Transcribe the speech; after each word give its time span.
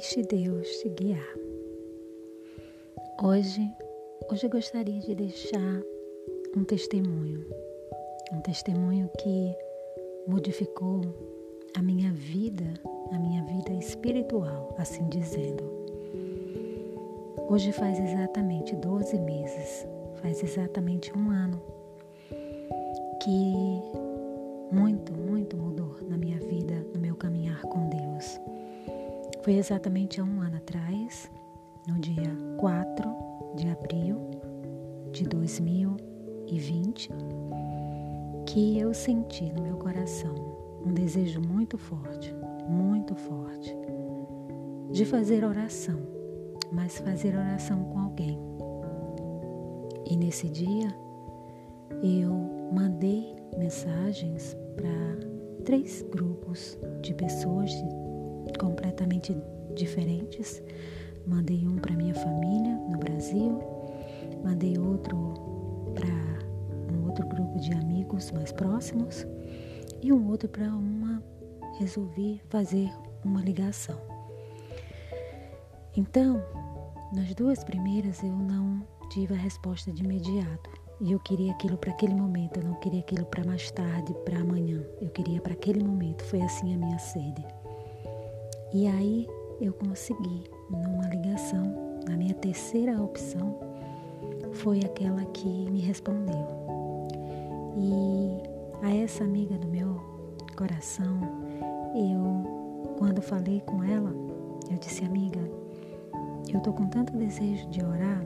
Deixe 0.00 0.22
Deus 0.22 0.66
te 0.78 0.88
guiar. 0.88 1.36
Hoje, 3.22 3.60
hoje 4.32 4.46
eu 4.46 4.50
gostaria 4.50 4.98
de 4.98 5.14
deixar 5.14 5.82
um 6.56 6.64
testemunho, 6.64 7.44
um 8.32 8.40
testemunho 8.40 9.10
que 9.18 9.54
modificou 10.26 11.02
a 11.76 11.82
minha 11.82 12.10
vida, 12.12 12.64
a 13.12 13.18
minha 13.18 13.44
vida 13.44 13.74
espiritual, 13.74 14.74
assim 14.78 15.06
dizendo. 15.10 15.62
Hoje 17.50 17.70
faz 17.70 18.00
exatamente 18.00 18.74
12 18.76 19.18
meses, 19.18 19.86
faz 20.22 20.42
exatamente 20.42 21.12
um 21.12 21.28
ano 21.30 21.60
que 23.22 23.52
muito, 24.72 25.12
muito 25.12 25.58
mudou 25.58 25.94
na 26.08 26.16
minha 26.16 26.38
vida, 26.38 26.86
no 26.94 27.00
meu 27.00 27.14
caminhar. 27.16 27.59
Foi 29.42 29.54
exatamente 29.54 30.20
há 30.20 30.24
um 30.24 30.42
ano 30.42 30.58
atrás, 30.58 31.30
no 31.88 31.98
dia 31.98 32.30
4 32.58 33.08
de 33.56 33.70
abril 33.70 34.18
de 35.12 35.24
2020, 35.24 37.08
que 38.44 38.78
eu 38.78 38.92
senti 38.92 39.50
no 39.50 39.62
meu 39.62 39.78
coração 39.78 40.34
um 40.84 40.92
desejo 40.92 41.40
muito 41.40 41.78
forte, 41.78 42.34
muito 42.68 43.14
forte, 43.14 43.74
de 44.92 45.06
fazer 45.06 45.42
oração, 45.42 45.98
mas 46.70 46.98
fazer 46.98 47.34
oração 47.34 47.82
com 47.84 47.98
alguém. 47.98 48.38
E 50.04 50.16
nesse 50.16 50.50
dia 50.50 50.94
eu 52.02 52.34
mandei 52.74 53.34
mensagens 53.56 54.54
para 54.76 55.64
três 55.64 56.02
grupos 56.02 56.78
de 57.00 57.14
pessoas 57.14 57.70
completamente 58.58 59.36
diferentes. 59.74 60.62
Mandei 61.26 61.66
um 61.66 61.76
para 61.76 61.94
minha 61.94 62.14
família 62.14 62.74
no 62.88 62.98
Brasil, 62.98 63.60
mandei 64.42 64.78
outro 64.78 65.92
para 65.94 66.94
um 66.94 67.06
outro 67.06 67.26
grupo 67.26 67.58
de 67.58 67.72
amigos 67.72 68.30
mais 68.32 68.52
próximos 68.52 69.26
e 70.02 70.12
um 70.12 70.28
outro 70.28 70.48
para 70.48 70.68
uma 70.68 71.22
resolvi 71.78 72.40
fazer 72.48 72.90
uma 73.24 73.40
ligação. 73.40 73.98
Então, 75.96 76.42
nas 77.12 77.34
duas 77.34 77.64
primeiras 77.64 78.22
eu 78.22 78.32
não 78.32 78.86
tive 79.10 79.34
a 79.34 79.36
resposta 79.36 79.92
de 79.92 80.04
imediato. 80.04 80.70
E 81.00 81.12
eu 81.12 81.18
queria 81.18 81.52
aquilo 81.52 81.78
para 81.78 81.92
aquele 81.92 82.14
momento, 82.14 82.58
eu 82.58 82.64
não 82.64 82.74
queria 82.74 83.00
aquilo 83.00 83.24
para 83.24 83.42
mais 83.42 83.70
tarde, 83.70 84.14
para 84.24 84.38
amanhã. 84.38 84.84
Eu 85.00 85.08
queria 85.08 85.40
para 85.40 85.54
aquele 85.54 85.82
momento. 85.82 86.22
Foi 86.24 86.42
assim 86.42 86.74
a 86.74 86.76
minha 86.76 86.98
sede. 86.98 87.42
E 88.72 88.86
aí 88.86 89.28
eu 89.60 89.72
consegui, 89.72 90.44
numa 90.70 91.08
ligação, 91.08 91.74
a 92.08 92.16
minha 92.16 92.34
terceira 92.34 93.02
opção 93.02 93.58
foi 94.52 94.78
aquela 94.80 95.24
que 95.26 95.48
me 95.70 95.80
respondeu. 95.80 96.46
E 97.76 98.86
a 98.86 98.94
essa 98.94 99.24
amiga 99.24 99.58
do 99.58 99.66
meu 99.66 100.00
coração, 100.56 101.18
eu, 101.96 102.94
quando 102.96 103.20
falei 103.20 103.60
com 103.62 103.82
ela, 103.82 104.14
eu 104.70 104.78
disse, 104.78 105.04
amiga, 105.04 105.40
eu 106.52 106.60
tô 106.60 106.72
com 106.72 106.86
tanto 106.86 107.16
desejo 107.16 107.68
de 107.70 107.84
orar. 107.84 108.24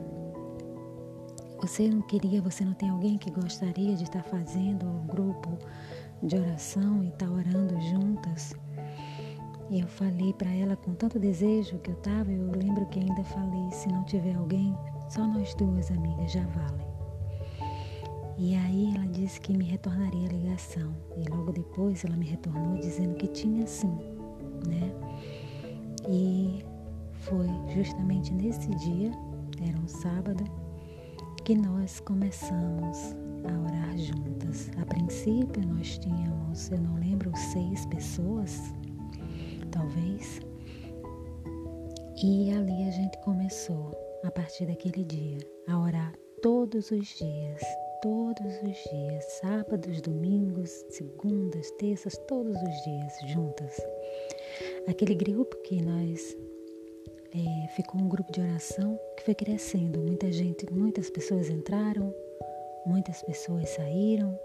Você 1.59 1.89
não 1.89 2.03
queria, 2.03 2.39
você 2.39 2.63
não 2.63 2.73
tem 2.73 2.89
alguém 2.89 3.17
que 3.17 3.31
gostaria 3.31 3.95
de 3.95 4.03
estar 4.03 4.23
fazendo 4.23 4.85
um 4.85 5.07
grupo 5.07 5.57
de 6.21 6.37
oração 6.37 7.03
e 7.03 7.07
estar 7.07 7.31
orando 7.31 7.81
juntas? 7.81 8.53
E 9.69 9.79
eu 9.79 9.87
falei 9.87 10.31
para 10.33 10.51
ela 10.51 10.75
com 10.75 10.93
tanto 10.93 11.17
desejo 11.17 11.79
que 11.79 11.89
eu 11.89 11.95
estava, 11.95 12.31
eu 12.31 12.51
lembro 12.51 12.85
que 12.87 12.99
ainda 12.99 13.23
falei, 13.23 13.71
se 13.71 13.87
não 13.89 14.03
tiver 14.03 14.35
alguém, 14.35 14.75
só 15.09 15.25
nós 15.27 15.55
duas 15.55 15.89
amigas 15.89 16.31
já 16.31 16.45
vale. 16.47 16.85
E 18.37 18.53
aí 18.53 18.93
ela 18.95 19.07
disse 19.07 19.39
que 19.39 19.57
me 19.57 19.63
retornaria 19.65 20.27
a 20.27 20.31
ligação. 20.31 20.93
E 21.17 21.27
logo 21.29 21.51
depois 21.51 22.03
ela 22.05 22.15
me 22.15 22.25
retornou 22.25 22.77
dizendo 22.77 23.15
que 23.15 23.27
tinha 23.27 23.65
sim, 23.65 23.97
né? 24.67 24.91
E 26.07 26.63
foi 27.21 27.47
justamente 27.73 28.33
nesse 28.33 28.69
dia, 28.75 29.11
era 29.67 29.79
um 29.79 29.87
sábado, 29.87 30.43
que 31.43 31.55
nós 31.55 31.99
começamos 32.01 33.15
a 33.45 33.59
orar 33.61 33.97
juntas. 33.97 34.69
A 34.79 34.85
princípio 34.85 35.65
nós 35.67 35.97
tínhamos, 35.97 36.69
eu 36.69 36.79
não 36.79 36.95
lembro, 36.95 37.31
seis 37.35 37.85
pessoas 37.87 38.73
talvez. 39.75 40.39
E 42.23 42.49
ali 42.51 42.87
a 42.87 42.91
gente 42.91 43.17
começou, 43.19 43.91
a 44.23 44.31
partir 44.31 44.65
daquele 44.65 45.03
dia, 45.03 45.37
a 45.67 45.77
orar 45.79 46.13
todos 46.41 46.89
os 46.91 47.07
dias, 47.07 47.61
todos 48.01 48.53
os 48.63 48.91
dias, 48.91 49.25
sábados, 49.41 50.01
domingos, 50.01 50.69
segundas, 50.89 51.69
terças, 51.71 52.17
todos 52.27 52.55
os 52.55 52.83
dias, 52.83 53.13
juntas. 53.27 53.77
Aquele 54.87 55.13
grupo 55.13 55.55
que 55.63 55.81
nós 55.81 56.35
é, 57.33 57.67
ficou 57.75 57.99
um 57.99 58.07
grupo 58.07 58.31
de 58.31 58.41
oração 58.41 58.97
que 59.17 59.23
foi 59.23 59.35
crescendo. 59.35 59.99
Muita 59.99 60.31
gente, 60.31 60.65
muitas 60.71 61.09
pessoas 61.09 61.49
entraram, 61.49 62.13
muitas 62.85 63.21
pessoas 63.23 63.69
saíram 63.69 64.39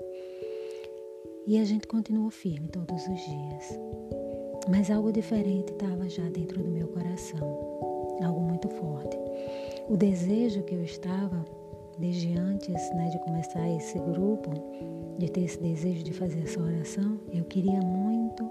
e 1.46 1.58
a 1.58 1.64
gente 1.64 1.86
continuou 1.86 2.30
firme 2.30 2.68
todos 2.68 3.06
os 3.06 3.20
dias. 3.20 4.19
Mas 4.68 4.90
algo 4.90 5.12
diferente 5.12 5.72
estava 5.72 6.08
já 6.08 6.28
dentro 6.28 6.62
do 6.62 6.68
meu 6.68 6.88
coração, 6.88 7.38
algo 8.22 8.40
muito 8.40 8.68
forte. 8.68 9.16
O 9.88 9.96
desejo 9.96 10.62
que 10.62 10.74
eu 10.74 10.84
estava, 10.84 11.44
desde 11.98 12.36
antes 12.38 12.90
né, 12.94 13.08
de 13.08 13.18
começar 13.20 13.68
esse 13.68 13.98
grupo, 13.98 14.50
de 15.18 15.28
ter 15.30 15.42
esse 15.42 15.60
desejo 15.60 16.04
de 16.04 16.12
fazer 16.12 16.42
essa 16.42 16.60
oração, 16.60 17.18
eu 17.32 17.44
queria 17.44 17.80
muito 17.80 18.48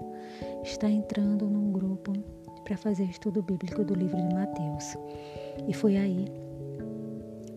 estar 0.64 0.90
entrando 0.90 1.48
num 1.48 1.72
grupo 1.72 2.12
para 2.64 2.76
fazer 2.76 3.04
estudo 3.04 3.42
bíblico 3.42 3.84
do 3.84 3.94
livro 3.94 4.16
de 4.16 4.34
Mateus. 4.34 4.96
E 5.66 5.72
foi 5.72 5.96
aí 5.96 6.26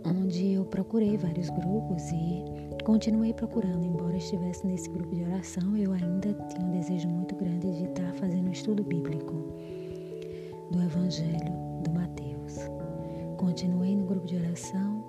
onde 0.06 0.54
eu 0.54 0.66
procurei 0.66 1.18
vários 1.18 1.50
grupos 1.50 2.12
e 2.12 2.44
continuei 2.84 3.34
procurando, 3.34 3.86
embora 3.86 4.18
estivesse 4.18 4.68
nesse 4.68 4.90
grupo 4.90 5.16
de 5.16 5.24
oração, 5.24 5.76
eu 5.78 5.94
ainda 5.94 6.34
tinha 6.50 6.66
um 6.66 6.72
desejo 6.72 7.08
muito 7.08 7.34
grande 7.36 7.72
de 7.72 7.86
estar 7.86 8.14
fazendo 8.16 8.50
um 8.50 8.52
estudo 8.52 8.84
bíblico 8.84 9.34
do 10.70 10.82
Evangelho 10.82 11.54
do 11.82 11.92
Mateus. 11.92 12.58
Continuei 13.38 13.96
no 13.96 14.06
grupo 14.06 14.28
de 14.28 14.36
oração 14.36 15.02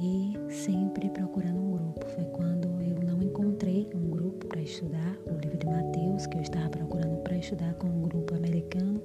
e 0.00 0.34
sempre 0.50 1.08
procurando 1.10 1.60
um 1.60 1.70
grupo. 1.70 2.04
Foi 2.06 2.24
quando 2.24 2.66
eu 2.82 3.00
não 3.04 3.22
encontrei 3.22 3.88
um 3.94 4.10
grupo 4.10 4.46
para 4.46 4.60
estudar 4.60 5.16
o 5.26 5.38
livro 5.38 5.56
de 5.56 5.66
Mateus, 5.66 6.26
que 6.26 6.36
eu 6.36 6.42
estava 6.42 6.68
procurando 6.68 7.16
para 7.22 7.36
estudar 7.36 7.74
com 7.74 7.86
um 7.86 8.02
grupo 8.02 8.34
americano. 8.34 9.00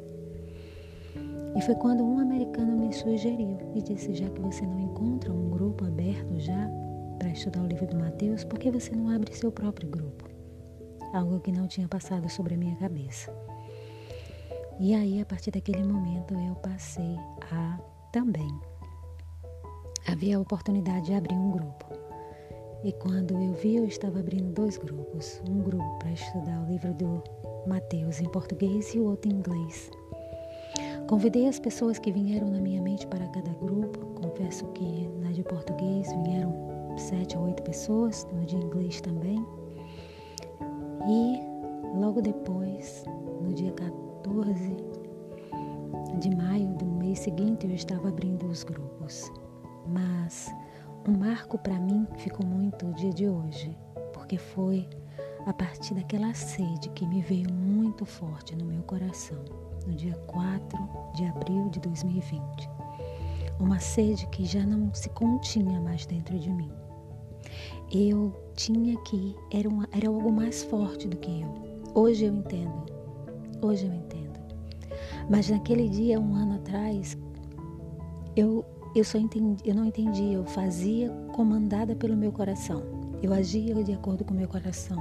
E 1.55 1.61
foi 1.61 1.75
quando 1.75 2.03
um 2.03 2.17
americano 2.19 2.75
me 2.75 2.91
sugeriu 2.91 3.57
e 3.75 3.81
disse: 3.83 4.15
já 4.15 4.27
que 4.29 4.41
você 4.41 4.65
não 4.65 4.79
encontra 4.79 5.31
um 5.31 5.49
grupo 5.49 5.85
aberto 5.85 6.39
já 6.39 6.84
estudar 7.35 7.61
o 7.61 7.67
livro 7.67 7.85
de 7.85 7.95
Mateus, 7.95 8.43
por 8.43 8.57
que 8.57 8.71
você 8.71 8.95
não 8.95 9.09
abre 9.09 9.35
seu 9.35 9.51
próprio 9.51 9.89
grupo? 9.89 10.29
Algo 11.13 11.39
que 11.41 11.51
não 11.51 11.67
tinha 11.67 11.87
passado 11.87 12.29
sobre 12.29 12.55
a 12.55 12.57
minha 12.57 12.75
cabeça. 12.77 13.31
E 14.79 14.93
aí, 14.95 15.21
a 15.21 15.25
partir 15.25 15.51
daquele 15.51 15.83
momento, 15.83 16.33
eu 16.33 16.55
passei 16.55 17.15
a 17.51 17.79
também. 18.11 18.49
Havia 20.07 20.37
a 20.37 20.39
oportunidade 20.39 21.07
de 21.07 21.13
abrir 21.13 21.35
um 21.35 21.51
grupo. 21.51 21.85
E 22.83 22.91
quando 22.93 23.33
eu 23.33 23.53
vi, 23.53 23.77
eu 23.77 23.85
estava 23.85 24.19
abrindo 24.19 24.53
dois 24.53 24.77
grupos. 24.77 25.41
Um 25.49 25.61
grupo 25.61 25.99
para 25.99 26.11
estudar 26.11 26.61
o 26.61 26.71
livro 26.71 26.93
do 26.93 27.23
Mateus 27.67 28.21
em 28.21 28.29
português 28.29 28.93
e 28.93 28.99
o 28.99 29.05
outro 29.05 29.29
em 29.29 29.35
inglês. 29.35 29.89
Convidei 31.07 31.47
as 31.47 31.59
pessoas 31.59 31.99
que 31.99 32.11
vieram 32.11 32.49
na 32.49 32.59
minha 32.59 32.81
mente 32.81 33.05
para 33.07 33.27
cada 33.27 33.51
grupo. 33.53 33.99
Confesso 34.21 34.65
que 34.67 35.07
na 35.21 35.31
de 35.31 35.43
português 35.43 36.07
vieram 36.23 36.74
sete 36.97 37.37
ou 37.37 37.45
oito 37.45 37.63
pessoas, 37.63 38.27
no 38.33 38.45
de 38.45 38.55
inglês 38.55 39.01
também. 39.01 39.45
E 41.07 41.39
logo 41.97 42.21
depois, 42.21 43.03
no 43.41 43.53
dia 43.53 43.71
14 43.73 44.75
de 46.19 46.35
maio 46.35 46.67
do 46.75 46.85
mês 46.85 47.19
seguinte, 47.19 47.67
eu 47.67 47.73
estava 47.73 48.09
abrindo 48.09 48.45
os 48.47 48.63
grupos. 48.63 49.31
Mas 49.87 50.51
um 51.07 51.17
marco 51.17 51.57
para 51.57 51.79
mim 51.79 52.07
ficou 52.17 52.45
muito 52.45 52.87
o 52.87 52.93
dia 52.93 53.11
de 53.11 53.29
hoje, 53.29 53.77
porque 54.13 54.37
foi 54.37 54.87
a 55.45 55.53
partir 55.53 55.93
daquela 55.93 56.33
sede 56.33 56.89
que 56.89 57.05
me 57.05 57.21
veio 57.21 57.51
muito 57.53 58.05
forte 58.05 58.55
no 58.55 58.65
meu 58.65 58.81
coração, 58.83 59.43
no 59.85 59.93
dia 59.93 60.15
4 60.25 60.89
de 61.13 61.25
abril 61.25 61.69
de 61.69 61.79
2020. 61.79 62.74
Uma 63.59 63.79
sede 63.79 64.27
que 64.27 64.45
já 64.45 64.65
não 64.65 64.93
se 64.93 65.09
continha 65.09 65.79
mais 65.81 66.05
dentro 66.05 66.37
de 66.37 66.51
mim 66.51 66.71
eu 67.91 68.33
tinha 68.55 68.97
que 69.03 69.35
era, 69.51 69.69
era 69.91 70.07
algo 70.07 70.31
mais 70.31 70.63
forte 70.63 71.07
do 71.07 71.17
que 71.17 71.41
eu. 71.41 71.53
Hoje 71.93 72.25
eu 72.25 72.33
entendo. 72.33 72.85
Hoje 73.61 73.85
eu 73.85 73.93
entendo. 73.93 74.39
Mas 75.29 75.49
naquele 75.49 75.87
dia, 75.89 76.19
um 76.19 76.35
ano 76.35 76.55
atrás, 76.55 77.17
eu, 78.35 78.65
eu 78.95 79.03
só 79.03 79.17
entendi, 79.17 79.61
eu 79.67 79.75
não 79.75 79.85
entedia, 79.85 80.33
eu 80.33 80.45
fazia 80.45 81.09
comandada 81.33 81.95
pelo 81.95 82.15
meu 82.15 82.31
coração. 82.31 82.83
Eu 83.21 83.33
agia 83.33 83.83
de 83.83 83.93
acordo 83.93 84.23
com 84.23 84.33
o 84.33 84.37
meu 84.37 84.47
coração. 84.47 84.97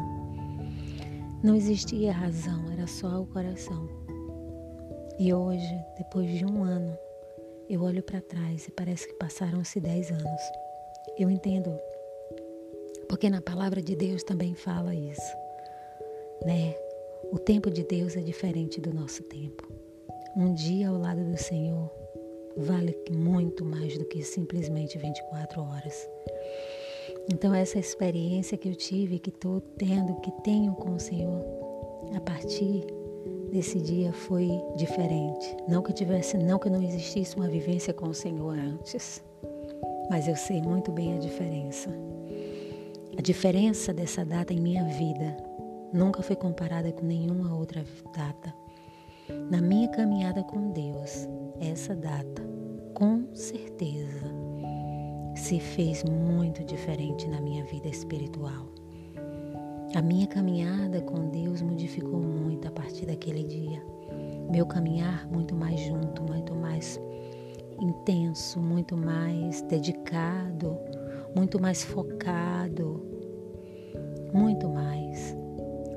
Não 1.43 1.55
existia 1.55 2.12
razão, 2.12 2.71
era 2.73 2.87
só 2.87 3.21
o 3.21 3.27
coração. 3.27 3.89
E 5.19 5.33
hoje, 5.33 5.79
depois 5.99 6.31
de 6.31 6.45
um 6.45 6.65
ano, 6.65 6.97
eu 7.69 7.82
olho 7.82 8.02
para 8.02 8.20
trás 8.20 8.66
e 8.66 8.70
parece 8.70 9.08
que 9.08 9.14
passaram-se 9.14 9.81
dez 9.81 10.11
anos. 10.11 10.40
Eu 11.19 11.31
entendo, 11.31 11.70
porque 13.08 13.31
na 13.31 13.40
palavra 13.40 13.81
de 13.81 13.96
Deus 13.96 14.22
também 14.22 14.55
fala 14.55 14.94
isso, 14.94 15.37
né? 16.44 16.75
O 17.32 17.38
tempo 17.38 17.70
de 17.70 17.82
Deus 17.84 18.16
é 18.16 18.20
diferente 18.20 18.81
do 18.81 18.93
nosso 18.93 19.22
tempo. 19.25 19.66
Um 20.37 20.52
dia 20.52 20.88
ao 20.88 20.99
lado 20.99 21.25
do 21.25 21.37
Senhor 21.37 21.90
vale 22.56 22.96
muito 23.11 23.64
mais 23.64 23.96
do 23.99 24.05
que 24.05 24.22
simplesmente 24.22 24.99
24 24.99 25.62
horas. 25.62 26.08
Então 27.32 27.55
essa 27.55 27.78
experiência 27.78 28.58
que 28.58 28.69
eu 28.69 28.75
tive, 28.75 29.19
que 29.19 29.31
estou 29.31 29.61
tendo, 29.61 30.20
que 30.20 30.31
tenho 30.43 30.75
com 30.75 30.94
o 30.94 31.00
Senhor, 31.00 31.43
a 32.14 32.20
partir 32.20 32.87
desse 33.55 33.79
dia 33.79 34.12
foi 34.12 34.51
diferente. 34.75 35.56
Não 35.69 35.81
que 35.81 35.93
tivesse, 35.93 36.37
não 36.37 36.59
que 36.59 36.69
não 36.69 36.83
existisse 36.83 37.37
uma 37.37 37.47
vivência 37.47 37.95
com 37.95 38.09
o 38.09 38.15
Senhor 38.15 38.59
antes, 38.59 39.23
mas 40.11 40.27
eu 40.27 40.35
sei 40.35 40.61
muito 40.61 40.91
bem 40.91 41.15
a 41.15 41.19
diferença. 41.19 41.89
A 43.17 43.23
diferença 43.23 43.95
dessa 43.95 44.25
data 44.25 44.53
em 44.53 44.59
minha 44.59 44.83
vida 44.85 45.37
nunca 45.93 46.21
foi 46.21 46.35
comparada 46.35 46.91
com 46.91 47.06
nenhuma 47.06 47.56
outra 47.56 47.85
data. 48.12 48.53
Na 49.49 49.61
minha 49.61 49.89
caminhada 49.89 50.43
com 50.43 50.73
Deus, 50.73 51.29
essa 51.61 51.95
data, 51.95 52.43
com 52.93 53.25
certeza, 53.33 54.35
se 55.37 55.61
fez 55.61 56.03
muito 56.03 56.65
diferente 56.65 57.29
na 57.29 57.41
minha 57.41 57.65
vida 57.65 57.87
espiritual. 57.87 58.67
A 59.94 60.02
minha 60.02 60.26
caminhada 60.26 61.00
com 61.02 61.29
Deus 61.31 61.62
modificou 61.62 62.20
muito 62.20 62.67
a 62.67 62.70
partir 62.73 63.06
daquele 63.06 63.44
dia. 63.44 63.81
Meu 64.50 64.67
caminhar 64.67 65.25
muito 65.29 65.55
mais 65.55 65.79
junto, 65.82 66.20
muito 66.20 66.52
mais 66.52 67.00
intenso, 67.81 68.61
muito 68.61 68.96
mais 68.96 69.62
dedicado, 69.62 70.76
muito 71.32 71.62
mais 71.62 71.85
focado, 71.85 73.06
muito 74.32 74.69
mais. 74.69 75.37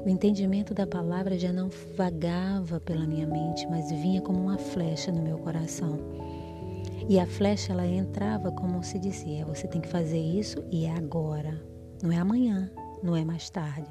O 0.06 0.08
entendimento 0.08 0.76
da 0.76 0.86
palavra 0.86 1.36
já 1.36 1.52
não 1.52 1.68
vagava 1.96 2.80
pela 2.80 3.08
minha 3.08 3.26
mente, 3.26 3.66
mas 3.66 3.90
vinha 3.90 4.22
como 4.22 4.40
uma 4.40 4.60
flecha 4.60 5.12
no 5.12 5.24
meu 5.24 5.40
coração. 5.40 5.98
E 7.10 7.20
a 7.20 7.26
flecha 7.26 7.74
ela 7.74 7.88
entrava 7.88 8.52
como 8.52 8.84
se 8.84 9.00
dizia: 9.00 9.44
você 9.44 9.68
tem 9.68 9.82
que 9.82 9.88
fazer 9.88 10.20
isso 10.20 10.64
e 10.72 10.86
é 10.86 10.92
agora, 10.92 11.60
não 12.04 12.12
é 12.12 12.18
amanhã, 12.18 12.70
não 13.02 13.16
é 13.16 13.24
mais 13.24 13.50
tarde. 13.50 13.88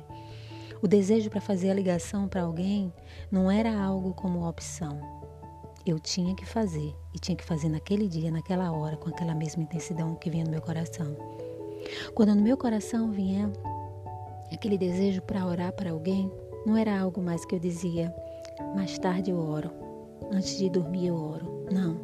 O 0.82 0.86
desejo 0.86 1.30
para 1.30 1.40
fazer 1.40 1.70
a 1.70 1.74
ligação 1.74 2.28
para 2.28 2.42
alguém 2.42 2.92
não 3.30 3.50
era 3.50 3.76
algo 3.78 4.12
como 4.14 4.46
opção. 4.46 5.00
Eu 5.86 5.98
tinha 5.98 6.34
que 6.34 6.44
fazer 6.44 6.94
e 7.14 7.18
tinha 7.18 7.36
que 7.36 7.44
fazer 7.44 7.68
naquele 7.68 8.08
dia, 8.08 8.30
naquela 8.30 8.70
hora, 8.72 8.96
com 8.96 9.08
aquela 9.08 9.34
mesma 9.34 9.62
intensidão 9.62 10.14
que 10.16 10.28
vinha 10.28 10.44
no 10.44 10.50
meu 10.50 10.60
coração. 10.60 11.16
Quando 12.14 12.34
no 12.34 12.42
meu 12.42 12.56
coração 12.56 13.10
vinha 13.10 13.50
aquele 14.52 14.76
desejo 14.76 15.22
para 15.22 15.46
orar 15.46 15.72
para 15.72 15.92
alguém, 15.92 16.30
não 16.66 16.76
era 16.76 16.98
algo 16.98 17.22
mais 17.22 17.44
que 17.44 17.54
eu 17.54 17.58
dizia, 17.58 18.14
mais 18.74 18.98
tarde 18.98 19.30
eu 19.30 19.38
oro, 19.38 19.70
antes 20.30 20.58
de 20.58 20.68
dormir 20.68 21.06
eu 21.06 21.16
oro. 21.16 21.64
Não. 21.70 21.96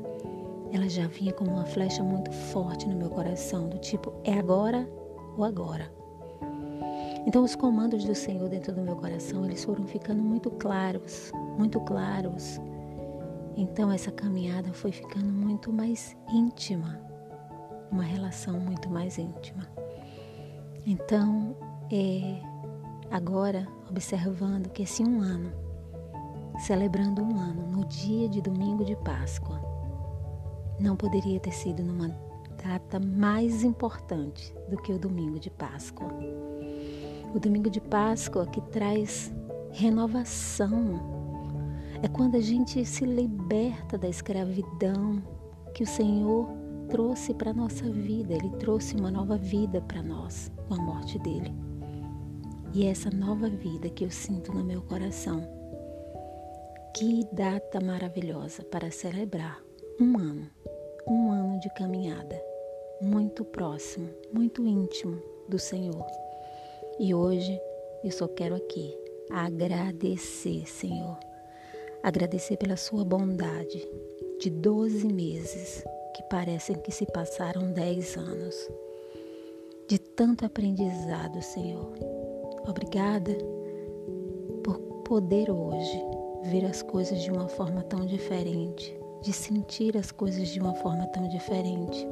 Ela 0.73 0.89
já 0.89 1.07
vinha 1.07 1.33
como 1.33 1.51
uma 1.51 1.67
flecha 1.67 2.03
muito 2.03 2.33
forte 2.33 2.89
no 2.89 2.97
meu 2.97 3.11
coração, 3.11 3.69
do 3.69 3.79
tipo, 3.79 4.13
é 4.25 4.39
agora 4.39 4.89
ou 5.37 5.45
agora. 5.45 6.02
Então 7.27 7.45
os 7.45 7.55
comandos 7.55 8.05
do 8.05 8.15
Senhor 8.15 8.49
dentro 8.49 8.75
do 8.75 8.83
meu 8.83 8.97
coração, 8.97 9.45
eles 9.45 9.65
foram 9.65 9.87
ficando 9.87 10.23
muito 10.23 10.51
claros, 10.51 11.31
muito 11.57 11.81
claros. 11.81 12.61
Então 13.57 13.93
essa 13.93 14.11
caminhada 14.11 14.73
foi 14.73 14.91
ficando 14.91 15.33
muito 15.33 15.73
mais 15.73 16.17
íntima, 16.33 17.01
uma 17.91 18.03
relação 18.03 18.59
muito 18.59 18.91
mais 18.91 19.19
íntima. 19.19 19.69
Então, 20.85 21.57
é, 21.93 22.41
agora 23.11 23.69
observando 23.89 24.69
que 24.71 24.83
esse 24.83 25.05
um 25.05 25.21
ano, 25.21 25.53
celebrando 26.59 27.23
um 27.23 27.39
ano, 27.39 27.67
no 27.69 27.85
dia 27.85 28.29
de 28.29 28.41
domingo 28.41 28.85
de 28.85 28.97
Páscoa, 28.97 29.61
não 30.81 30.97
poderia 30.97 31.39
ter 31.39 31.53
sido 31.53 31.85
numa 31.85 32.09
data 32.65 32.99
mais 32.99 33.63
importante 33.63 34.55
do 34.69 34.77
que 34.77 34.93
o 34.93 34.99
domingo 34.99 35.39
de 35.39 35.51
Páscoa. 35.51 36.09
O 37.35 37.41
domingo 37.41 37.71
de 37.71 37.81
Páscoa 37.81 38.47
que 38.47 38.61
traz 38.61 39.33
renovação. 39.71 41.01
É 42.03 42.09
quando 42.09 42.37
a 42.37 42.41
gente 42.41 42.85
se 42.85 43.07
liberta 43.07 43.97
da 43.97 44.09
escravidão 44.09 45.23
que 45.75 45.83
o 45.83 45.87
Senhor 45.87 46.49
trouxe 46.91 47.33
para 47.33 47.51
a 47.51 47.55
nossa 47.55 47.89
vida. 47.91 48.35
Ele 48.35 48.51
trouxe 48.59 48.95
uma 48.95 49.11
nova 49.11 49.39
vida 49.39 49.81
para 49.81 50.03
nós 50.03 50.53
com 50.69 50.75
a 50.75 50.83
morte 50.83 51.19
dele. 51.21 51.55
E 52.75 52.87
é 52.87 52.91
essa 52.91 53.11
nova 53.11 53.49
vida 53.49 53.89
que 53.89 54.05
eu 54.05 54.11
sinto 54.11 54.53
no 54.53 54.63
meu 54.63 54.83
coração. 54.83 55.43
Que 56.95 57.27
data 57.33 57.81
maravilhosa 57.81 58.63
para 58.63 58.91
celebrar 58.91 59.59
um 59.99 60.19
ano, 60.19 60.51
um 61.09 61.31
ano 61.31 61.61
de 61.61 61.73
caminhada, 61.75 62.39
muito 63.01 63.43
próximo, 63.43 64.11
muito 64.33 64.67
íntimo 64.67 65.19
do 65.49 65.59
Senhor. 65.59 66.22
E 67.03 67.13
hoje 67.13 67.61
eu 68.05 68.13
só 68.13 68.29
quero 68.29 68.55
aqui 68.55 68.97
agradecer, 69.29 70.69
Senhor. 70.69 71.19
Agradecer 72.01 72.57
pela 72.57 72.77
sua 72.77 73.05
bondade 73.05 73.89
de 74.39 74.49
12 74.49 75.09
meses 75.13 75.83
que 76.15 76.23
parecem 76.31 76.77
que 76.77 76.93
se 76.93 77.05
passaram 77.07 77.73
10 77.73 78.17
anos. 78.17 78.71
De 79.89 79.99
tanto 79.99 80.47
aprendizado, 80.47 81.43
Senhor. 81.43 81.93
Obrigada 82.69 83.37
por 84.63 84.79
poder 85.03 85.51
hoje 85.51 86.01
ver 86.45 86.65
as 86.65 86.83
coisas 86.83 87.21
de 87.21 87.33
uma 87.33 87.49
forma 87.49 87.83
tão 87.83 88.07
diferente, 88.07 88.97
de 89.23 89.33
sentir 89.33 89.97
as 89.97 90.13
coisas 90.13 90.51
de 90.51 90.61
uma 90.61 90.77
forma 90.77 91.09
tão 91.09 91.27
diferente. 91.27 92.07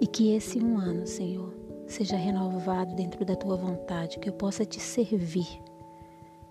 E 0.00 0.08
que 0.08 0.34
esse 0.34 0.58
um 0.58 0.76
ano, 0.76 1.06
Senhor, 1.06 1.54
seja 1.86 2.16
renovado 2.16 2.94
dentro 2.94 3.24
da 3.24 3.36
tua 3.36 3.56
vontade, 3.56 4.18
que 4.18 4.28
eu 4.28 4.32
possa 4.32 4.64
te 4.64 4.80
servir, 4.80 5.46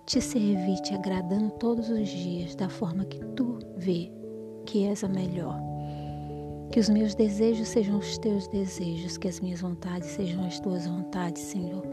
te 0.06 0.20
servir, 0.20 0.80
te 0.82 0.94
agradando 0.94 1.50
todos 1.52 1.88
os 1.88 2.08
dias 2.08 2.54
da 2.54 2.68
forma 2.68 3.04
que 3.04 3.18
tu 3.34 3.58
vê 3.76 4.10
que 4.66 4.84
és 4.84 5.04
a 5.04 5.08
melhor. 5.08 5.60
Que 6.70 6.80
os 6.80 6.88
meus 6.88 7.14
desejos 7.14 7.68
sejam 7.68 7.98
os 7.98 8.18
teus 8.18 8.48
desejos, 8.48 9.16
que 9.16 9.28
as 9.28 9.40
minhas 9.40 9.60
vontades 9.60 10.08
sejam 10.08 10.44
as 10.44 10.58
tuas 10.58 10.86
vontades, 10.86 11.42
Senhor. 11.42 11.84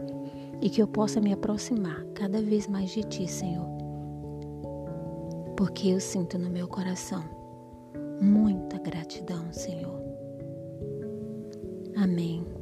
E 0.60 0.68
que 0.68 0.82
eu 0.82 0.86
possa 0.86 1.20
me 1.20 1.32
aproximar 1.32 2.04
cada 2.14 2.40
vez 2.40 2.66
mais 2.66 2.90
de 2.90 3.02
ti, 3.04 3.28
Senhor. 3.28 3.66
Porque 5.56 5.88
eu 5.88 6.00
sinto 6.00 6.38
no 6.38 6.50
meu 6.50 6.66
coração 6.66 7.22
muita 8.20 8.78
gratidão, 8.78 9.52
Senhor. 9.52 10.00
Amém. 11.96 12.61